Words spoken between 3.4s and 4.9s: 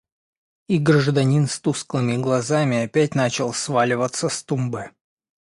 сваливаться с тумбы.